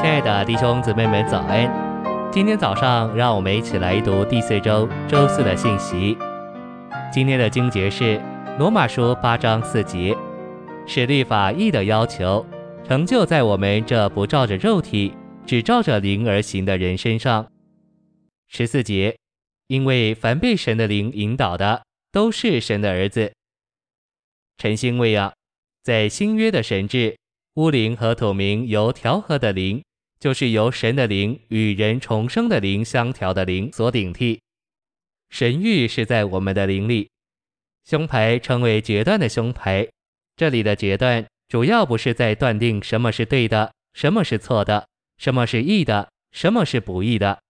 [0.00, 1.70] 亲爱的弟兄姊妹们，早安！
[2.32, 6.16] 今天早上，让我们一起来读第四周周四的信息。
[7.12, 8.18] 今天的经节是
[8.58, 10.16] 罗马书八章四节，
[10.86, 12.46] 使律法义的要求
[12.82, 17.46] 成就在我们这不照着肉体，只照着灵而行的人身上。
[18.48, 19.14] 十四节，
[19.66, 23.34] 因为凡被神的灵引导的，都是神的儿子。
[24.56, 25.30] 晨星未央，
[25.82, 27.18] 在新约的神志，
[27.56, 29.82] 乌灵和土冥由调和的灵，
[30.20, 34.40] 就是由神的灵与人重生的灵相调的灵所顶替。
[35.30, 37.08] 神諭是在我们的灵里。
[37.88, 39.88] 胸牌称为决断的胸牌，
[40.36, 47.40] 这里的决断主要不是在断定什么是对的，什么是错的，什么是义的，什么是不义的。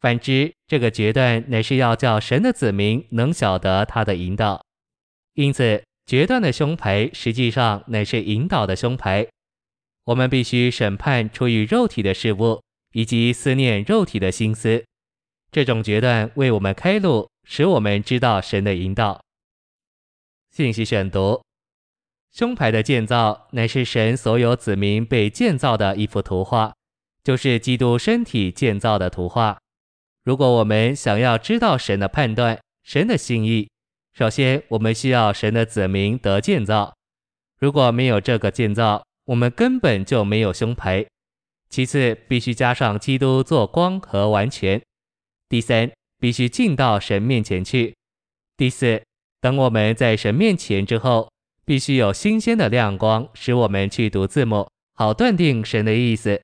[0.00, 4.64] 反之，这个决断乃是要叫神的子民能晓得他的引导。
[5.34, 9.26] 因此，决断的胸牌实际上乃是引导的胸牌。
[10.06, 12.62] 我们必须审判出于肉体的事物，
[12.92, 14.84] 以及思念肉体的心思。
[15.50, 19.20] 这种决断为我们开路，使我们知道神的引导。
[20.50, 21.42] 信息选读：
[22.32, 26.72] 胸牌的建造乃是神所有子民被建造的一幅图画，
[27.24, 29.58] 就是基督身体建造的图画。
[30.22, 33.68] 如果我们想要知道神的判断、神的心意，
[34.14, 36.94] 首先我们需要神的子民得建造。
[37.58, 41.06] 如果没有这个建造，我们根本就没有胸牌。
[41.68, 44.80] 其次，必须加上基督做光和完全。
[45.48, 47.94] 第三，必须进到神面前去。
[48.56, 49.02] 第四，
[49.40, 51.30] 等我们在神面前之后，
[51.64, 56.40] 必须有新鲜的亮光，使我们去读字母，好断定神的意思。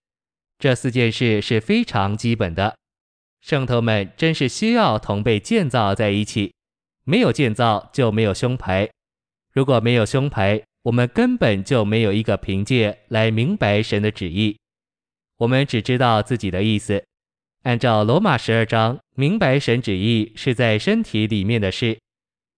[0.59, 2.77] 这四件事是非常基本的。
[3.41, 6.53] 圣徒们真是需要同被建造在一起。
[7.05, 8.89] 没有建造就没有胸牌。
[9.53, 14.59] 如果没有胸牌，我们根本就没有一个凭借来明白神的旨意，
[15.37, 17.05] 我们只知道自己的意思。
[17.63, 21.97] 按照罗马十二章，明白神旨意是在身体里面的事。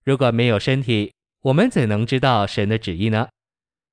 [0.04, 3.28] 如果没有身体，我们怎能知道神的旨意呢？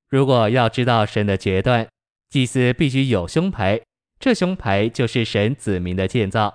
[0.08, 1.86] 如果要知道神的决断，
[2.30, 3.78] 祭司必须有胸牌，
[4.18, 6.54] 这胸牌就是神子民的建造。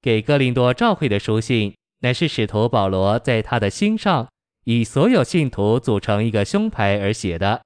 [0.00, 4.26] 给哥林多教会的书信，乃是使徒保罗在他的心上。
[4.64, 7.62] 以所有信徒组成一个胸牌而写的，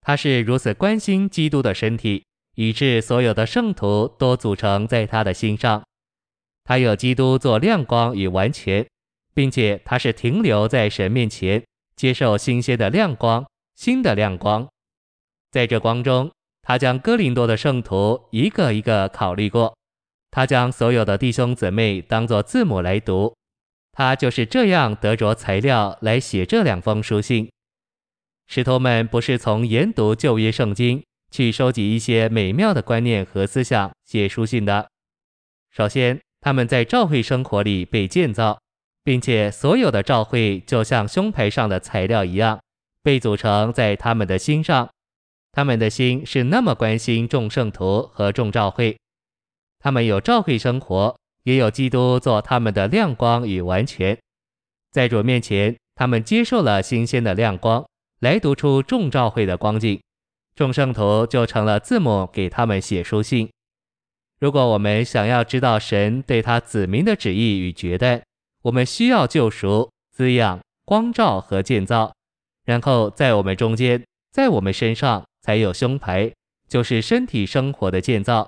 [0.00, 5.82] 他是如此关心基督的身体，以致所有的圣徒都组成在他的心上。
[6.64, 8.86] 他有基督做亮光与完全，
[9.34, 11.64] 并且他是停留在神面前，
[11.96, 14.68] 接受新鲜的亮光，新的亮光。
[15.50, 16.30] 在这光中，
[16.62, 19.74] 他将哥林多的圣徒一个一个考虑过，
[20.30, 23.34] 他将所有的弟兄姊妹当作字母来读。
[23.98, 27.50] 他就是这样得着材料来写这两封书信。
[28.46, 34.88] 使徒们不是从研读旧约圣经去收集一些美妙的观念和思想写书信的。
[35.72, 38.60] 首先，他们在教会生活里被建造，
[39.02, 42.60] 并且所有的教会就像胸牌上的材料一样，
[43.02, 44.88] 被组成在他们的心上。
[45.50, 48.96] 他们的心是那么关心众圣徒和众教会，
[49.80, 51.16] 他们有教会生活。
[51.48, 54.18] 也有基督做他们的亮光与完全，
[54.92, 57.82] 在主面前，他们接受了新鲜的亮光，
[58.20, 59.98] 来读出众教会的光景，
[60.54, 63.48] 众圣徒就成了字母给他们写书信。
[64.38, 68.22] 如果我们想要知道神对他子民的旨意与决断，
[68.64, 72.12] 我们需要救赎、滋养、光照和建造，
[72.66, 76.30] 然后在我们中间，在我们身上才有胸牌，
[76.68, 78.46] 就是身体生活的建造。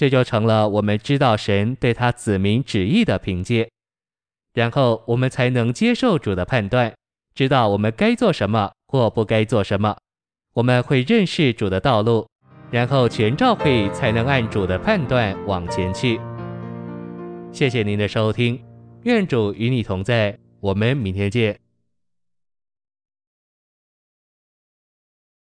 [0.00, 3.68] 这就成了我们知道神对他子民旨意的凭借，
[4.54, 6.94] 然后我们才能接受主的判断，
[7.34, 9.94] 知道我们该做什么或不该做什么。
[10.54, 12.26] 我们会认识主的道路，
[12.70, 16.18] 然后全教会才能按主的判断往前去。
[17.52, 18.58] 谢谢您的收听，
[19.02, 21.60] 愿主与你同在，我们明天见。